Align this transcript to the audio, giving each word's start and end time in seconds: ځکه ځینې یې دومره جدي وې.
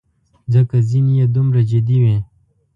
ځکه 0.53 0.75
ځینې 0.89 1.13
یې 1.19 1.25
دومره 1.35 1.61
جدي 1.69 1.97
وې. 2.03 2.17